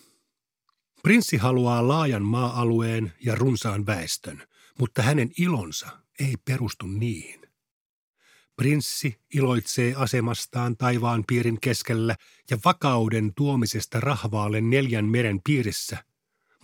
Prinssi 1.02 1.36
haluaa 1.36 1.88
laajan 1.88 2.22
maa-alueen 2.22 3.12
ja 3.24 3.34
runsaan 3.34 3.86
väestön, 3.86 4.48
mutta 4.78 5.02
hänen 5.02 5.30
ilonsa 5.38 5.88
ei 6.20 6.34
perustu 6.44 6.86
niihin. 6.86 7.40
Prinssi 8.56 9.20
iloitsee 9.34 9.94
asemastaan 9.94 10.76
taivaan 10.76 11.24
piirin 11.26 11.60
keskellä 11.60 12.16
ja 12.50 12.58
vakauden 12.64 13.32
tuomisesta 13.36 14.00
rahvaalle 14.00 14.60
neljän 14.60 15.04
meren 15.04 15.40
piirissä, 15.44 16.04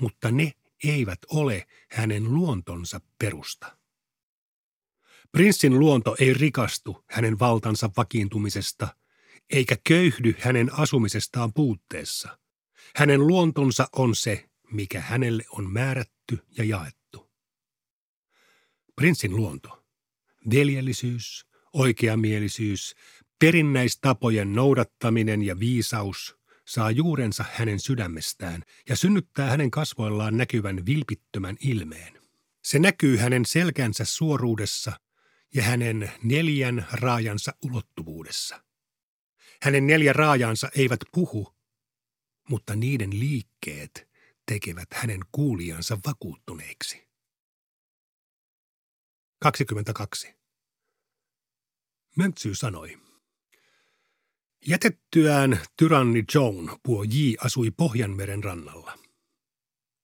mutta 0.01 0.31
ne 0.31 0.53
eivät 0.85 1.19
ole 1.31 1.67
hänen 1.91 2.35
luontonsa 2.35 3.01
perusta. 3.19 3.79
Prinssin 5.33 5.79
luonto 5.79 6.17
ei 6.21 6.35
rikastu 6.35 7.05
hänen 7.11 7.39
valtansa 7.39 7.91
vakiintumisesta, 7.97 8.97
eikä 9.51 9.77
köyhdy 9.85 10.35
hänen 10.39 10.75
asumisestaan 10.75 11.53
puutteessa– 11.53 12.29
hänen 12.97 13.27
luontonsa 13.27 13.89
on 13.93 14.15
se, 14.15 14.49
mikä 14.71 15.01
hänelle 15.01 15.45
on 15.51 15.73
määrätty 15.73 16.39
ja 16.59 16.65
jaettu. 16.65 17.31
Prinssin 18.97 19.37
luonto. 19.37 19.85
Veljellisyys, 20.51 21.47
oikeamielisyys, 21.73 22.95
perinnäistapojen 23.39 24.53
noudattaminen 24.53 25.43
ja 25.43 25.59
viisaus 25.59 26.37
saa 26.67 26.91
juurensa 26.91 27.45
hänen 27.53 27.81
sydämestään 27.81 28.63
ja 28.89 28.97
synnyttää 28.97 29.51
hänen 29.51 29.71
kasvoillaan 29.71 30.37
näkyvän 30.37 30.87
vilpittömän 30.87 31.57
ilmeen. 31.61 32.23
Se 32.65 32.79
näkyy 32.79 33.17
hänen 33.17 33.45
selkänsä 33.45 34.05
suoruudessa 34.05 35.01
ja 35.55 35.63
hänen 35.63 36.13
neljän 36.23 36.87
raajansa 36.93 37.53
ulottuvuudessa. 37.65 38.65
Hänen 39.63 39.87
neljä 39.87 40.13
raajansa 40.13 40.69
eivät 40.77 41.01
puhu, 41.13 41.57
mutta 42.49 42.77
niiden 42.77 43.21
liikkeet 43.21 44.09
tekevät 44.47 44.89
hänen 44.93 45.21
kuulijansa 45.33 45.99
vakuuttuneiksi. 46.07 47.07
22. 49.41 50.35
Möntsy 52.17 52.55
sanoi. 52.55 53.06
Jätettyään 54.69 55.61
tyranni 55.77 56.25
Joan, 56.35 56.79
Puo 56.83 57.03
Ji 57.03 57.37
asui 57.41 57.71
Pohjanmeren 57.71 58.45
rannalla. 58.45 58.99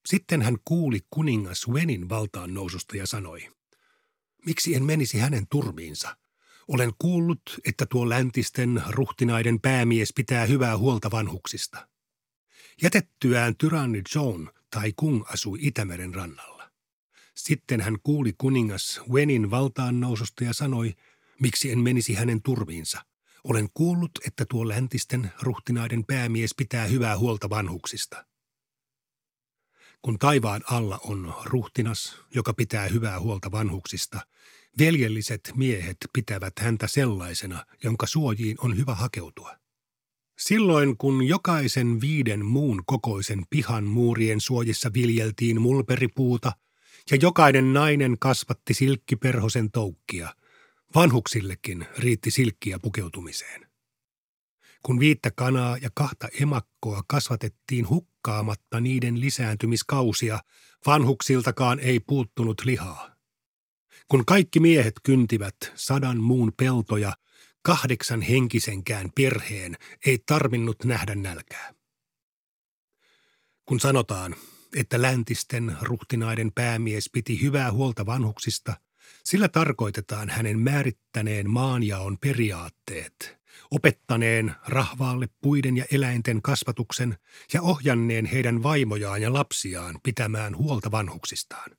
Sitten 0.07 0.43
hän 0.43 0.57
kuuli 0.65 1.01
kuningas 1.11 1.69
Wenin 1.69 2.09
valtaan 2.09 2.55
noususta 2.55 2.97
ja 2.97 3.07
sanoi, 3.07 3.49
miksi 4.47 4.75
en 4.75 4.85
menisi 4.85 5.19
hänen 5.19 5.47
turmiinsa? 5.51 6.17
Olen 6.69 6.93
kuullut, 6.99 7.43
että 7.65 7.87
tuo 7.87 8.09
läntisten 8.09 8.83
ruhtinaiden 8.89 9.61
päämies 9.61 10.13
pitää 10.17 10.47
hyvää 10.47 10.79
huolta 10.79 11.11
vanhuksista. 11.11 11.89
Jätettyään 12.83 13.57
tyranni 13.57 14.03
John 14.15 14.49
tai 14.71 14.93
Kung 14.97 15.25
asui 15.27 15.59
Itämeren 15.63 16.15
rannalla. 16.15 16.71
Sitten 17.35 17.81
hän 17.81 17.97
kuuli 18.03 18.33
kuningas 18.39 19.01
Wenin 19.11 19.51
valtaan 19.51 20.01
noususta 20.01 20.45
ja 20.45 20.53
sanoi, 20.53 20.95
miksi 21.41 21.73
en 21.73 21.79
menisi 21.79 22.15
hänen 22.15 22.43
turviinsa. 22.43 23.12
Olen 23.45 23.69
kuullut, 23.75 24.11
että 24.27 24.45
tuo 24.49 24.69
läntisten 24.69 25.33
ruhtinaiden 25.43 26.05
päämies 26.05 26.55
pitää 26.55 26.87
hyvää 26.87 27.19
huolta 27.19 27.51
vanhuksista. 27.51 28.25
Kun 30.03 30.19
taivaan 30.19 30.63
alla 30.71 31.01
on 31.05 31.35
ruhtinas, 31.45 32.17
joka 32.35 32.55
pitää 32.55 32.89
hyvää 32.89 33.21
huolta 33.21 33.51
vanhuksista, 33.53 34.21
veljelliset 34.79 35.53
miehet 35.57 35.97
pitävät 36.13 36.53
häntä 36.61 36.87
sellaisena, 36.87 37.67
jonka 37.85 38.07
suojiin 38.07 38.57
on 38.61 38.77
hyvä 38.77 38.95
hakeutua. 38.95 39.57
Silloin 40.39 40.97
kun 40.97 41.23
jokaisen 41.23 42.01
viiden 42.01 42.45
muun 42.45 42.83
kokoisen 42.87 43.43
pihan 43.51 43.85
muurien 43.85 44.41
suojissa 44.41 44.91
viljeltiin 44.95 45.61
mulperipuuta 45.61 46.53
ja 47.11 47.17
jokainen 47.21 47.73
nainen 47.73 48.17
kasvatti 48.19 48.75
silkkiperhosen 48.75 49.71
toukkia, 49.71 50.35
vanhuksillekin 50.95 51.87
riitti 51.99 52.31
silkkiä 52.31 52.79
pukeutumiseen. 52.79 53.67
Kun 54.83 55.01
viittä 55.01 55.31
kanaa 55.31 55.77
ja 55.77 55.91
kahta 55.95 56.29
emakkoa 56.41 57.03
kasvatettiin 57.07 57.89
hukkaamatta 57.89 58.81
niiden 58.81 59.21
lisääntymiskausia, 59.21 60.39
vanhuksiltakaan 60.87 61.81
ei 61.81 62.01
puuttunut 62.01 62.63
lihaa. 62.65 63.17
Kun 64.09 64.25
kaikki 64.27 64.61
miehet 64.61 64.95
kyntivät 65.03 65.57
sadan 65.75 66.17
muun 66.17 66.53
peltoja, 66.57 67.13
kahdeksan 67.63 68.21
henkisenkään 68.21 69.11
perheen 69.15 69.77
ei 70.07 70.19
tarvinnut 70.27 70.85
nähdä 70.85 71.15
nälkää. 71.15 71.75
Kun 73.65 73.81
sanotaan, 73.81 74.35
että 74.77 75.03
läntisten 75.03 75.77
ruhtinaiden 75.81 76.53
päämies 76.55 77.11
piti 77.13 77.43
hyvää 77.43 77.73
huolta 77.73 78.07
vanhuksista, 78.07 78.77
sillä 79.25 79.49
tarkoitetaan 79.49 80.31
hänen 80.31 80.59
määrittäneen 80.59 81.51
maanjaon 81.51 82.19
periaatteet, 82.19 83.39
opettaneen 83.71 84.55
rahvaalle 84.67 85.29
puiden 85.41 85.77
ja 85.77 85.85
eläinten 85.93 86.43
kasvatuksen 86.43 87.17
ja 87.53 87.63
ohjanneen 87.63 88.27
heidän 88.27 88.63
vaimojaan 88.63 89.23
ja 89.23 89.33
lapsiaan 89.33 89.99
pitämään 90.03 90.57
huolta 90.57 90.91
vanhuksistaan. 90.91 91.71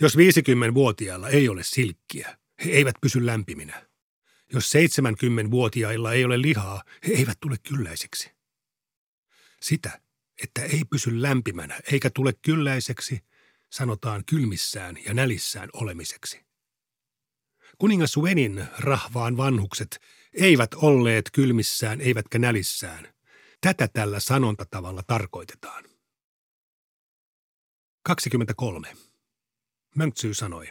Jos 0.00 0.16
50-vuotiailla 0.16 1.28
ei 1.28 1.48
ole 1.48 1.62
silkkiä, 1.62 2.38
he 2.64 2.70
eivät 2.70 2.94
pysy 3.00 3.26
lämpiminä. 3.26 3.86
Jos 4.52 4.72
70-vuotiailla 4.74 6.12
ei 6.12 6.24
ole 6.24 6.42
lihaa, 6.42 6.82
he 7.08 7.12
eivät 7.12 7.40
tule 7.40 7.56
kylläisiksi. 7.68 8.30
Sitä, 9.62 10.00
että 10.42 10.62
ei 10.62 10.84
pysy 10.90 11.22
lämpimänä 11.22 11.80
eikä 11.92 12.10
tule 12.10 12.32
kylläiseksi, 12.32 13.20
sanotaan 13.72 14.24
kylmissään 14.24 14.96
ja 15.06 15.14
nälissään 15.14 15.68
olemiseksi. 15.72 16.44
Kuningas 17.78 18.16
Wenin 18.16 18.66
rahvaan 18.78 19.36
vanhukset 19.36 20.00
eivät 20.34 20.74
olleet 20.74 21.30
kylmissään 21.32 22.00
eivätkä 22.00 22.38
nälissään. 22.38 23.14
Tätä 23.60 23.88
tällä 23.88 24.20
sanontatavalla 24.20 25.02
tarkoitetaan. 25.06 25.84
23. 28.02 28.96
Mönksy 29.96 30.34
sanoi. 30.34 30.66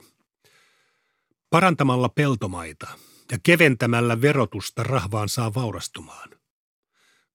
Parantamalla 1.49 2.09
peltomaita 2.09 2.87
ja 3.31 3.37
keventämällä 3.43 4.21
verotusta 4.21 4.83
rahvaan 4.83 5.29
saa 5.29 5.53
vaurastumaan. 5.53 6.29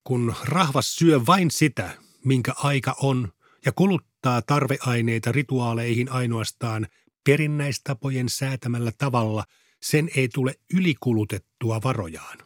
Kun 0.05 0.35
rahvas 0.45 0.97
syö 0.97 1.27
vain 1.27 1.51
sitä, 1.51 1.99
minkä 2.25 2.53
aika 2.57 2.97
on, 3.01 3.33
ja 3.65 3.73
kuluttaa 3.73 4.16
tarveaineita 4.47 5.33
rituaaleihin 5.33 6.13
ainoastaan 6.13 6.87
perinnäistapojen 7.27 8.29
säätämällä 8.29 8.93
tavalla, 8.99 9.45
sen 9.83 10.11
ei 10.17 10.29
tule 10.29 10.55
ylikulutettua 10.75 11.81
varojaan. 11.85 12.39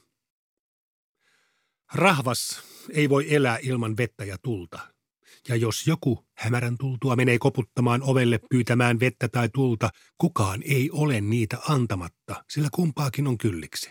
Rahvas 1.95 2.63
ei 2.93 3.09
voi 3.09 3.35
elää 3.35 3.59
ilman 3.63 3.97
vettä 3.97 4.25
ja 4.25 4.39
tulta. 4.39 4.79
Ja 5.49 5.57
jos 5.57 5.87
joku 5.87 6.27
hämärän 6.37 6.79
tultua 6.79 7.17
menee 7.17 7.39
koputtamaan 7.39 8.03
ovelle 8.03 8.41
pyytämään 8.51 9.01
vettä 9.01 9.29
tai 9.29 9.49
tulta, 9.49 9.91
kukaan 10.19 10.63
ei 10.63 10.91
ole 10.93 11.21
niitä 11.21 11.59
antamatta, 11.69 12.45
sillä 12.51 12.69
kumpaakin 12.73 13.27
on 13.27 13.39
kylliksi. 13.39 13.91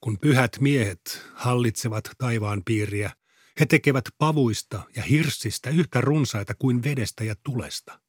Kun 0.00 0.18
pyhät 0.18 0.56
miehet 0.60 1.22
hallitsevat 1.34 2.10
taivaan 2.18 2.62
piiriä, 2.64 3.12
he 3.60 3.66
tekevät 3.66 4.04
pavuista 4.18 4.82
ja 4.96 5.02
hirssistä 5.02 5.70
yhtä 5.70 6.00
runsaita 6.00 6.54
kuin 6.54 6.82
vedestä 6.82 7.24
ja 7.24 7.34
tulesta. 7.42 8.00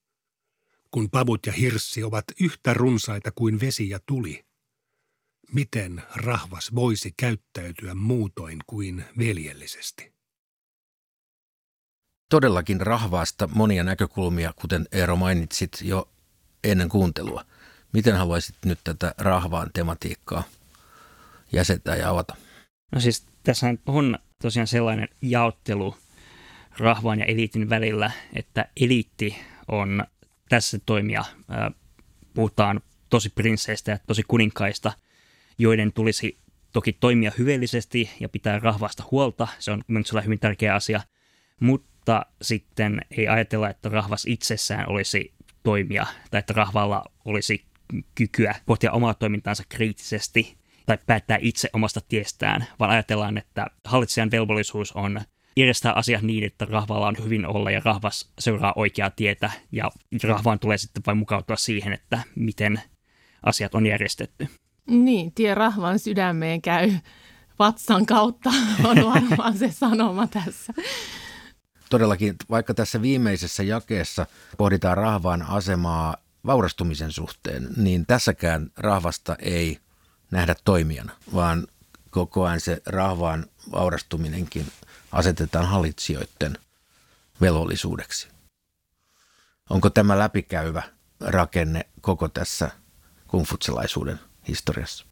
Kun 0.92 1.10
pavut 1.10 1.46
ja 1.46 1.54
hirssi 1.54 2.04
ovat 2.04 2.26
yhtä 2.40 2.74
runsaita 2.74 3.32
kuin 3.32 3.60
vesi 3.60 3.90
ja 3.90 4.00
tuli, 4.06 4.46
miten 5.54 6.04
rahvas 6.16 6.76
voisi 6.76 7.14
käyttäytyä 7.18 7.96
muutoin 7.96 8.60
kuin 8.68 9.06
veljellisesti? 9.18 10.14
Todellakin 12.30 12.82
rahvaasta 12.82 13.50
monia 13.54 13.84
näkökulmia, 13.84 14.54
kuten 14.54 14.88
Eero 14.92 15.16
mainitsit 15.16 15.72
jo 15.82 16.10
ennen 16.64 16.90
kuuntelua. 16.90 17.46
Miten 17.94 18.16
haluaisit 18.16 18.56
nyt 18.66 18.80
tätä 18.84 19.14
rahvaan 19.18 19.70
tematiikkaa 19.74 20.44
jäsentää 21.52 21.96
ja 21.96 22.10
avata? 22.10 22.36
No 22.92 23.00
siis 23.00 23.26
tässä 23.44 23.68
on 23.86 24.20
tosiaan 24.42 24.68
sellainen 24.68 25.08
jaottelu 25.22 25.96
rahvaan 26.78 27.20
ja 27.20 27.26
eliitin 27.26 27.70
välillä, 27.70 28.12
että 28.34 28.70
eliitti 28.82 29.38
on 29.68 30.04
tässä 30.50 30.80
toimia, 30.86 31.26
puhutaan 32.34 32.82
tosi 33.10 33.30
prinsseistä 33.30 33.92
ja 33.92 34.00
tosi 34.08 34.24
kuninkaista, 34.28 34.92
joiden 35.58 35.94
tulisi 35.94 36.38
toki 36.74 36.94
toimia 36.94 37.32
hyvällisesti 37.38 38.10
ja 38.20 38.30
pitää 38.30 38.60
rahvasta 38.60 39.04
huolta. 39.12 39.48
Se 39.60 39.72
on 39.72 39.84
myös 39.88 40.12
hyvin 40.26 40.40
tärkeä 40.40 40.76
asia, 40.76 41.02
mutta 41.60 42.26
sitten 42.42 43.02
ei 43.12 43.28
ajatella, 43.28 43.70
että 43.70 43.90
rahvas 43.90 44.26
itsessään 44.26 44.90
olisi 44.90 45.34
toimia 45.64 46.06
tai 46.32 46.40
että 46.40 46.54
rahvalla 46.54 47.04
olisi 47.26 47.66
kykyä 48.16 48.56
pohtia 48.66 48.92
omaa 48.92 49.14
toimintaansa 49.14 49.64
kriittisesti 49.70 50.58
tai 50.88 50.98
päättää 51.06 51.38
itse 51.42 51.70
omasta 51.74 52.02
tiestään, 52.02 52.66
vaan 52.80 52.92
ajatellaan, 52.92 53.38
että 53.38 53.68
hallitsijan 53.86 54.32
velvollisuus 54.32 54.92
on 54.92 55.22
järjestää 55.56 55.94
asiat 55.94 56.22
niin, 56.22 56.44
että 56.44 56.66
rahvalla 56.66 57.08
on 57.08 57.16
hyvin 57.24 57.46
olla 57.46 57.72
ja 57.72 57.82
rahvas 57.86 58.32
seuraa 58.40 58.74
oikeaa 58.76 59.10
tietä 59.10 59.52
ja 59.72 59.92
rahvaan 60.24 60.60
tulee 60.60 60.78
sitten 60.78 61.04
vain 61.08 61.18
mukautua 61.18 61.56
siihen, 61.56 61.94
että 61.94 62.20
miten 62.36 62.82
asiat 63.44 63.76
on 63.76 63.86
järjestetty. 63.86 64.48
Niin, 64.88 65.32
tie 65.34 65.56
rahvan 65.56 66.00
sydämeen 66.00 66.62
käy 66.62 66.92
vatsan 67.60 68.06
kautta 68.06 68.50
on 68.84 69.14
varmaan 69.14 69.58
se 69.58 69.72
sanoma 69.72 70.28
tässä. 70.28 70.74
Todellakin, 71.90 72.36
vaikka 72.50 72.74
tässä 72.74 73.02
viimeisessä 73.02 73.64
jakeessa 73.64 74.26
pohditaan 74.58 74.98
rahvaan 74.98 75.42
asemaa 75.42 76.18
vaurastumisen 76.46 77.12
suhteen, 77.12 77.68
niin 77.78 78.06
tässäkään 78.06 78.70
rahvasta 78.78 79.36
ei 79.40 79.78
nähdä 80.32 80.56
toimijana, 80.66 81.12
vaan 81.34 81.68
koko 82.12 82.46
ajan 82.46 82.60
se 82.60 82.82
rahvaan 82.86 83.46
vaurastuminenkin 83.72 84.68
asetetaan 85.12 85.68
hallitsijoiden 85.68 86.58
velvollisuudeksi. 87.42 88.28
Onko 89.70 89.90
tämä 89.90 90.20
läpikäyvä 90.20 90.84
rakenne 91.20 91.86
koko 92.02 92.28
tässä 92.28 92.72
kungfutselaisuuden 93.28 94.20
historiassa? 94.48 95.06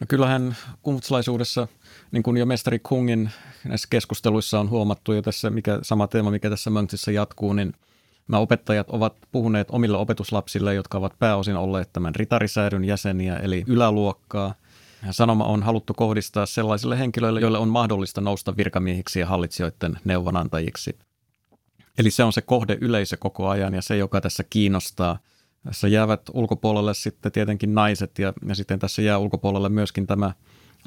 No 0.00 0.06
kyllähän 0.08 0.56
kungfutselaisuudessa, 0.82 1.68
niin 2.10 2.22
kuin 2.22 2.36
jo 2.36 2.46
mestari 2.46 2.78
Kungin 2.78 3.30
näissä 3.64 3.88
keskusteluissa 3.90 4.60
on 4.60 4.70
huomattu 4.70 5.12
jo 5.12 5.22
tässä, 5.22 5.50
mikä, 5.50 5.78
sama 5.82 6.06
teema, 6.06 6.30
mikä 6.30 6.50
tässä 6.50 6.70
Mönksissä 6.70 7.12
jatkuu, 7.12 7.52
niin 7.52 7.74
Nämä 8.30 8.40
opettajat 8.40 8.90
ovat 8.90 9.16
puhuneet 9.32 9.68
omille 9.70 9.98
opetuslapsille, 9.98 10.74
jotka 10.74 10.98
ovat 10.98 11.18
pääosin 11.18 11.56
olleet 11.56 11.92
tämän 11.92 12.14
ritarisäädyn 12.14 12.84
jäseniä, 12.84 13.36
eli 13.36 13.64
yläluokkaa. 13.66 14.54
Sanoma 15.10 15.44
on 15.44 15.62
haluttu 15.62 15.94
kohdistaa 15.94 16.46
sellaisille 16.46 16.98
henkilöille, 16.98 17.40
joille 17.40 17.58
on 17.58 17.68
mahdollista 17.68 18.20
nousta 18.20 18.56
virkamiehiksi 18.56 19.20
ja 19.20 19.26
hallitsijoiden 19.26 19.98
neuvonantajiksi. 20.04 20.98
Eli 21.98 22.10
se 22.10 22.24
on 22.24 22.32
se 22.32 22.40
kohde 22.40 22.78
yleisö 22.80 23.16
koko 23.16 23.48
ajan 23.48 23.74
ja 23.74 23.82
se, 23.82 23.96
joka 23.96 24.20
tässä 24.20 24.44
kiinnostaa. 24.50 25.18
Tässä 25.64 25.88
jäävät 25.88 26.22
ulkopuolelle 26.32 26.94
sitten 26.94 27.32
tietenkin 27.32 27.74
naiset 27.74 28.18
ja, 28.18 28.32
ja 28.48 28.54
sitten 28.54 28.78
tässä 28.78 29.02
jää 29.02 29.18
ulkopuolelle 29.18 29.68
myöskin 29.68 30.06
tämä 30.06 30.32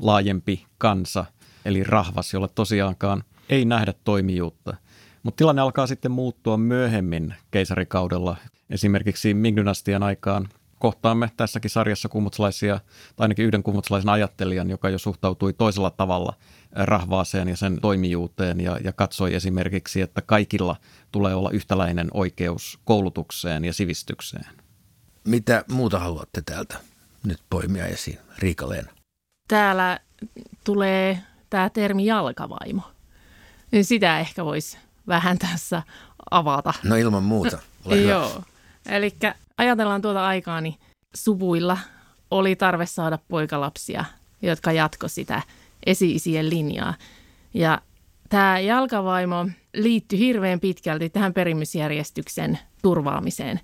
laajempi 0.01 0.65
kansa, 0.77 1.25
eli 1.65 1.84
rahvas, 1.84 2.34
jolle 2.34 2.47
tosiaankaan 2.56 3.23
ei 3.49 3.65
nähdä 3.65 3.93
toimijuutta– 4.03 4.75
Mutta 5.23 5.38
tilanne 5.38 5.62
alkaa 5.62 5.88
sitten 5.88 6.12
muuttua 6.12 6.57
myöhemmin 6.57 7.36
keisarikaudella. 7.51 8.38
Esimerkiksi 8.69 9.33
Ming-dynastian 9.33 10.03
aikaan 10.03 10.49
kohtaamme 10.79 11.31
tässäkin 11.38 11.71
sarjassa 11.71 12.09
kummutsalaisia, 12.09 12.79
tai 13.15 13.23
ainakin 13.25 13.45
yhden 13.45 13.63
kummutsalaisen 13.63 14.09
ajattelijan, 14.09 14.69
joka 14.69 14.89
jo 14.89 14.97
suhtautui 14.97 15.53
toisella 15.53 15.89
tavalla 15.89 16.33
rahvaaseen 16.71 17.47
ja 17.47 17.57
sen 17.57 17.81
toimijuuteen 17.81 18.62
ja, 18.62 18.77
ja 18.83 18.93
katsoi 18.93 19.36
esimerkiksi, 19.36 20.01
että 20.01 20.21
kaikilla 20.21 20.75
tulee 21.12 21.36
olla 21.36 21.49
yhtäläinen 21.49 22.07
oikeus 22.13 22.79
koulutukseen 22.86 23.65
ja 23.65 23.73
sivistykseen. 23.73 24.45
Mitä 25.23 25.65
muuta 25.71 25.99
haluatte 25.99 26.41
täältä 26.41 26.75
nyt 27.23 27.39
poimia 27.49 27.86
esiin, 27.86 28.19
riika? 28.39 28.67
Täällä 29.47 29.99
tulee 30.63 31.19
tämä 31.49 31.69
termi 31.69 32.05
jalkavaimo. 32.05 32.81
Sitä 33.81 34.19
ehkä 34.19 34.45
voisi 34.45 34.77
vähän 35.07 35.37
tässä 35.37 35.83
avata. 36.31 36.73
No 36.83 36.95
ilman 36.95 37.23
muuta. 37.23 37.59
Ole 37.85 38.01
Joo. 38.01 38.43
Eli 38.85 39.15
ajatellaan 39.57 40.01
tuota 40.01 40.27
aikaa, 40.27 40.61
niin 40.61 40.75
suvuilla 41.15 41.77
oli 42.31 42.55
tarve 42.55 42.85
saada 42.85 43.19
poikalapsia, 43.27 44.05
jotka 44.41 44.71
jatko 44.71 45.07
sitä 45.07 45.41
esi-isien 45.85 46.49
linjaa. 46.49 46.93
Ja 47.53 47.81
tämä 48.29 48.59
jalkavaimo 48.59 49.49
liittyi 49.73 50.19
hirveän 50.19 50.59
pitkälti 50.59 51.09
tähän 51.09 51.33
perimysjärjestyksen 51.33 52.59
turvaamiseen. 52.81 53.59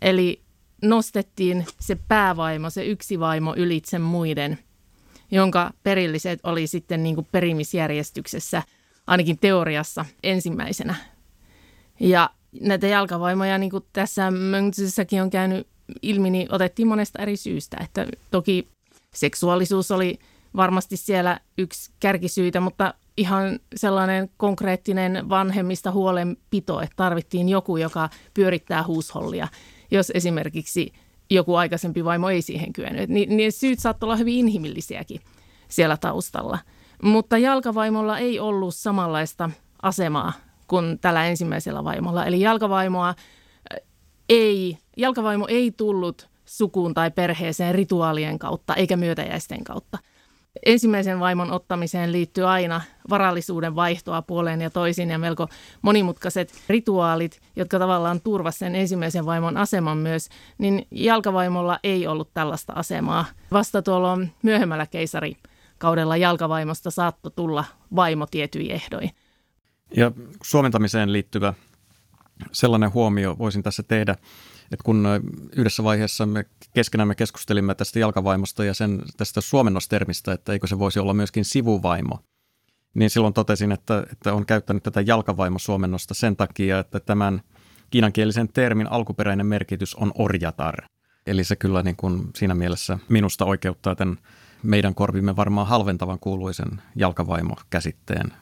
Eli 0.00 0.40
nostettiin 0.82 1.66
se 1.80 1.98
päävaimo, 2.08 2.70
se 2.70 2.84
yksi 2.84 3.20
vaimo 3.20 3.54
ylitse 3.56 3.98
muiden, 3.98 4.58
jonka 5.30 5.70
perilliset 5.82 6.40
oli 6.42 6.66
sitten 6.66 7.02
niin 7.02 7.14
kuin 7.14 7.26
perimisjärjestyksessä, 7.32 8.62
ainakin 9.06 9.38
teoriassa, 9.38 10.04
ensimmäisenä. 10.22 10.94
Ja 12.00 12.30
näitä 12.60 12.86
jalkavaimoja, 12.86 13.58
niin 13.58 13.70
kuin 13.70 13.84
tässä 13.92 14.30
Mönksyssäkin 14.30 15.22
on 15.22 15.30
käynyt 15.30 15.66
ilmi, 16.02 16.30
niin 16.30 16.54
otettiin 16.54 16.88
monesta 16.88 17.22
eri 17.22 17.36
syystä. 17.36 17.76
Että 17.84 18.06
toki 18.30 18.68
seksuaalisuus 19.14 19.90
oli 19.90 20.18
varmasti 20.56 20.96
siellä 20.96 21.40
yksi 21.58 21.90
kärkisyitä, 22.00 22.60
mutta 22.60 22.94
ihan 23.16 23.58
sellainen 23.76 24.30
konkreettinen 24.36 25.28
vanhemmista 25.28 25.90
huolenpito, 25.90 26.80
että 26.80 26.96
tarvittiin 26.96 27.48
joku, 27.48 27.76
joka 27.76 28.08
pyörittää 28.34 28.86
huushollia, 28.86 29.48
jos 29.90 30.12
esimerkiksi 30.14 30.92
joku 31.30 31.54
aikaisempi 31.54 32.04
vaimo 32.04 32.30
ei 32.30 32.42
siihen 32.42 32.72
kyennyt. 32.72 33.08
Niin, 33.10 33.36
niin 33.36 33.52
syyt 33.52 33.78
saattoi 33.78 34.06
olla 34.06 34.16
hyvin 34.16 34.34
inhimillisiäkin 34.34 35.20
siellä 35.68 35.96
taustalla. 35.96 36.58
Mutta 37.04 37.38
jalkavaimolla 37.38 38.18
ei 38.18 38.40
ollut 38.40 38.74
samanlaista 38.74 39.50
asemaa 39.82 40.32
kuin 40.66 40.98
tällä 40.98 41.26
ensimmäisellä 41.26 41.84
vaimolla. 41.84 42.24
Eli 42.24 42.40
jalkavaimoa 42.40 43.08
äh, 43.08 43.16
ei, 44.28 44.78
jalkavaimo 44.96 45.46
ei 45.48 45.70
tullut 45.70 46.28
sukuun 46.44 46.94
tai 46.94 47.10
perheeseen 47.10 47.74
rituaalien 47.74 48.38
kautta 48.38 48.74
eikä 48.74 48.96
myötäjäisten 48.96 49.64
kautta. 49.64 49.98
Ensimmäisen 50.66 51.20
vaimon 51.20 51.50
ottamiseen 51.50 52.12
liittyy 52.12 52.48
aina 52.48 52.80
varallisuuden 53.10 53.76
vaihtoa 53.76 54.22
puoleen 54.22 54.60
ja 54.60 54.70
toisin 54.70 55.10
ja 55.10 55.18
melko 55.18 55.48
monimutkaiset 55.82 56.52
rituaalit, 56.68 57.40
jotka 57.56 57.78
tavallaan 57.78 58.20
turvasivat 58.20 58.58
sen 58.58 58.74
ensimmäisen 58.74 59.26
vaimon 59.26 59.56
aseman 59.56 59.98
myös, 59.98 60.28
niin 60.58 60.86
jalkavaimolla 60.90 61.78
ei 61.82 62.06
ollut 62.06 62.30
tällaista 62.34 62.72
asemaa. 62.72 63.24
Vasta 63.52 63.82
tuolla 63.82 64.18
myöhemmällä 64.42 64.86
keisarikaudella 65.84 66.16
jalkavaimosta 66.16 66.90
saattoi 66.90 67.32
tulla 67.36 67.64
vaimo 67.96 68.26
tietyin 68.26 68.70
ehdoin. 68.70 69.10
Ja 69.96 70.12
suomentamiseen 70.42 71.12
liittyvä 71.12 71.54
sellainen 72.52 72.92
huomio 72.92 73.36
voisin 73.38 73.62
tässä 73.62 73.82
tehdä, 73.82 74.12
että 74.72 74.84
kun 74.84 75.06
yhdessä 75.56 75.84
vaiheessa 75.84 76.26
me 76.26 76.44
keskenämme 76.74 77.14
keskustelimme 77.14 77.74
tästä 77.74 77.98
jalkavaimosta 77.98 78.64
ja 78.64 78.74
sen 78.74 79.02
tästä 79.16 79.40
suomennostermistä, 79.40 80.32
että 80.32 80.52
eikö 80.52 80.66
se 80.66 80.78
voisi 80.78 80.98
olla 80.98 81.14
myöskin 81.14 81.44
sivuvaimo, 81.44 82.18
niin 82.94 83.10
silloin 83.10 83.34
totesin, 83.34 83.72
että, 83.72 84.06
että 84.12 84.34
on 84.34 84.46
käyttänyt 84.46 84.82
tätä 84.82 85.00
jalkavaimo-suomennosta 85.00 86.14
sen 86.14 86.36
takia, 86.36 86.78
että 86.78 87.00
tämän 87.00 87.40
kiinankielisen 87.90 88.48
termin 88.48 88.92
alkuperäinen 88.92 89.46
merkitys 89.46 89.94
on 89.94 90.12
orjatar. 90.14 90.74
Eli 91.26 91.44
se 91.44 91.56
kyllä 91.56 91.82
niin 91.82 91.96
kuin 91.96 92.30
siinä 92.36 92.54
mielessä 92.54 92.98
minusta 93.08 93.44
oikeuttaa 93.44 93.94
tämän 93.94 94.18
meidän 94.64 94.94
korvimme 94.94 95.36
varmaan 95.36 95.66
halventavan 95.66 96.18
kuuluisen 96.18 96.82
jalkavaimo-käsitteen 96.96 98.32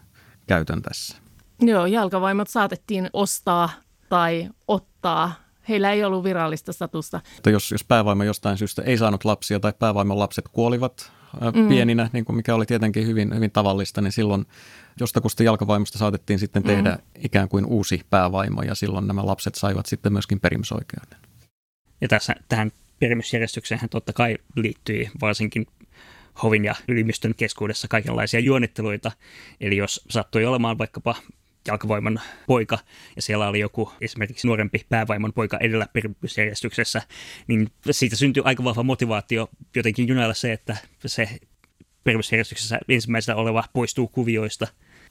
käytön 0.46 0.82
tässä. 0.82 1.16
Joo, 1.60 1.86
jalkavaimot 1.86 2.48
saatettiin 2.48 3.10
ostaa 3.12 3.70
tai 4.08 4.48
ottaa. 4.68 5.32
Heillä 5.68 5.92
ei 5.92 6.04
ollut 6.04 6.24
virallista 6.24 6.72
statusta. 6.72 7.20
Mutta 7.34 7.50
jos, 7.50 7.70
jos 7.70 7.84
päävaimo 7.84 8.24
jostain 8.24 8.58
syystä 8.58 8.82
ei 8.82 8.98
saanut 8.98 9.24
lapsia 9.24 9.60
tai 9.60 9.72
päävaimon 9.78 10.18
lapset 10.18 10.48
kuolivat 10.48 11.12
mm. 11.54 11.68
pieninä, 11.68 12.10
niin 12.12 12.24
kuin 12.24 12.36
mikä 12.36 12.54
oli 12.54 12.66
tietenkin 12.66 13.06
hyvin, 13.06 13.34
hyvin 13.34 13.50
tavallista, 13.50 14.00
niin 14.00 14.12
silloin 14.12 14.46
jostakusta 15.00 15.42
jalkavaimosta 15.42 15.98
saatettiin 15.98 16.38
sitten 16.38 16.62
tehdä 16.62 16.90
mm. 16.90 17.02
ikään 17.24 17.48
kuin 17.48 17.66
uusi 17.66 18.00
päävaimo 18.10 18.62
ja 18.62 18.74
silloin 18.74 19.06
nämä 19.06 19.26
lapset 19.26 19.54
saivat 19.54 19.86
sitten 19.86 20.12
myöskin 20.12 20.40
perimysoikeuden. 20.40 21.18
Ja 22.00 22.08
tässä, 22.08 22.34
tähän 22.48 22.72
perimysjärjestykseen 22.98 23.88
totta 23.90 24.12
kai 24.12 24.38
liittyy 24.56 25.06
varsinkin 25.20 25.66
hovin 26.42 26.64
ja 26.64 26.74
ylimystön 26.88 27.34
keskuudessa 27.34 27.88
kaikenlaisia 27.88 28.40
juonitteluita. 28.40 29.12
Eli 29.60 29.76
jos 29.76 30.04
sattui 30.10 30.44
olemaan 30.44 30.78
vaikkapa 30.78 31.14
jalkavoiman 31.66 32.20
poika, 32.46 32.78
ja 33.16 33.22
siellä 33.22 33.48
oli 33.48 33.60
joku 33.60 33.92
esimerkiksi 34.00 34.46
nuorempi 34.46 34.86
päävaimon 34.88 35.32
poika 35.32 35.58
edellä 35.60 35.86
perusjärjestyksessä, 35.92 37.02
niin 37.46 37.70
siitä 37.90 38.16
syntyi 38.16 38.42
aika 38.46 38.64
vahva 38.64 38.82
motivaatio 38.82 39.48
jotenkin 39.76 40.08
junailla 40.08 40.34
se, 40.34 40.52
että 40.52 40.76
se 41.06 41.28
perusjärjestyksessä 42.04 42.78
ensimmäisenä 42.88 43.36
oleva 43.36 43.64
poistuu 43.72 44.08
kuvioista. 44.08 44.66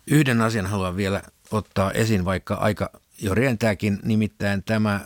Yhden 0.07 0.41
asian 0.41 0.65
haluan 0.65 0.95
vielä 0.95 1.21
ottaa 1.51 1.91
esiin, 1.91 2.25
vaikka 2.25 2.55
aika 2.55 2.89
jo 3.21 3.35
rientääkin, 3.35 3.99
nimittäin 4.03 4.63
tämä 4.63 5.05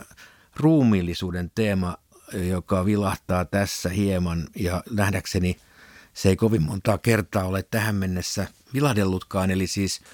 ruumiillisuuden 0.56 1.50
teema, 1.54 1.96
joka 2.32 2.84
vilahtaa 2.84 3.44
tässä 3.44 3.88
hieman 3.88 4.46
ja 4.56 4.82
nähdäkseni 4.90 5.56
se 6.16 6.28
ei 6.28 6.36
kovin 6.36 6.62
montaa 6.62 6.98
kertaa 6.98 7.44
ole 7.44 7.62
tähän 7.62 7.94
mennessä 7.94 8.46
vilahdellutkaan, 8.74 9.50
eli 9.50 9.66
siis– 9.66 10.00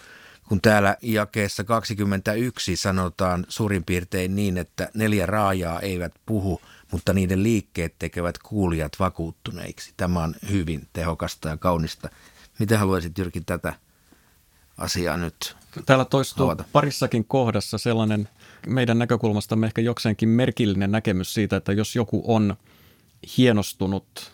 kun 0.52 0.60
täällä 0.60 0.96
jakeessa 1.02 1.64
21 1.64 2.76
sanotaan 2.76 3.46
suurin 3.48 3.84
piirtein 3.84 4.36
niin, 4.36 4.58
että 4.58 4.88
neljä 4.94 5.26
raajaa 5.26 5.80
eivät 5.80 6.12
puhu, 6.26 6.60
mutta 6.90 7.12
niiden 7.12 7.42
liikkeet 7.42 7.94
tekevät 7.98 8.38
kuulijat 8.38 8.92
vakuuttuneiksi. 8.98 9.94
Tämä 9.96 10.22
on 10.22 10.34
hyvin 10.50 10.88
tehokasta 10.92 11.48
ja 11.48 11.56
kaunista. 11.56 12.08
Miten 12.58 12.78
haluaisit 12.78 13.18
Jyrki 13.18 13.40
tätä 13.40 13.74
asiaa 14.78 15.16
nyt 15.16 15.56
Täällä 15.86 16.04
toistuu 16.04 16.46
avata? 16.46 16.64
parissakin 16.72 17.24
kohdassa 17.24 17.78
sellainen 17.78 18.28
meidän 18.66 18.98
näkökulmastamme 18.98 19.66
ehkä 19.66 19.80
jokseenkin 19.80 20.28
merkillinen 20.28 20.90
näkemys 20.92 21.34
siitä, 21.34 21.56
että 21.56 21.72
jos 21.72 21.96
joku 21.96 22.22
on 22.26 22.56
hienostunut, 23.38 24.32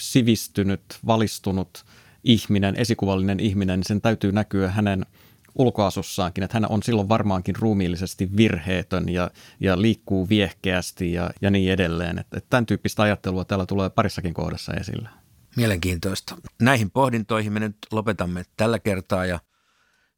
sivistynyt, 0.00 0.82
valistunut 1.06 1.84
ihminen, 2.24 2.76
esikuvallinen 2.76 3.40
ihminen, 3.40 3.78
niin 3.78 3.86
sen 3.86 4.00
täytyy 4.00 4.32
näkyä 4.32 4.70
hänen– 4.70 5.06
ulkoasussaankin, 5.54 6.44
että 6.44 6.56
hän 6.56 6.70
on 6.70 6.82
silloin 6.82 7.08
varmaankin 7.08 7.56
ruumiillisesti 7.56 8.36
virheetön 8.36 9.08
ja, 9.08 9.30
ja 9.60 9.82
liikkuu 9.82 10.28
viehkeästi 10.28 11.12
ja, 11.12 11.30
ja 11.40 11.50
niin 11.50 11.72
edelleen. 11.72 12.18
Että, 12.18 12.38
että 12.38 12.50
tämän 12.50 12.66
tyyppistä 12.66 13.02
ajattelua 13.02 13.44
täällä 13.44 13.66
tulee 13.66 13.90
parissakin 13.90 14.34
kohdassa 14.34 14.72
esille. 14.72 15.08
Mielenkiintoista. 15.56 16.36
Näihin 16.62 16.90
pohdintoihin 16.90 17.52
me 17.52 17.60
nyt 17.60 17.76
lopetamme 17.92 18.44
tällä 18.56 18.78
kertaa 18.78 19.26
ja 19.26 19.40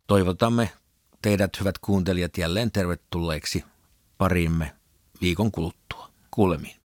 toivotamme 0.06 0.70
teidät 1.22 1.60
hyvät 1.60 1.78
kuuntelijat 1.78 2.38
jälleen 2.38 2.72
tervetulleeksi 2.72 3.64
pariimme 4.18 4.72
viikon 5.20 5.52
kuluttua. 5.52 6.12
Kuulemiin. 6.30 6.81